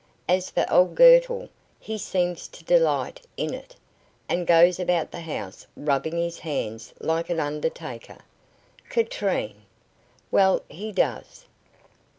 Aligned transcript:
As 0.27 0.49
for 0.49 0.65
old 0.67 0.95
Girtle, 0.95 1.47
he 1.79 1.99
seems 1.99 2.47
to 2.47 2.63
delight 2.63 3.21
in 3.37 3.53
it, 3.53 3.75
and 4.27 4.47
goes 4.47 4.79
about 4.79 5.11
the 5.11 5.19
house 5.21 5.67
rubbing 5.77 6.17
his 6.17 6.39
hands 6.39 6.91
like 6.99 7.29
an 7.29 7.39
undertaker." 7.39 8.17
"Katrine!" 8.89 9.61
"Well, 10.31 10.63
he 10.71 10.91
does. 10.91 11.45